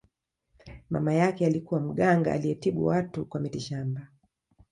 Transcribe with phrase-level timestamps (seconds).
[0.89, 4.07] mama yake alikuwa mganga aliyetibu watu kwa mitishamba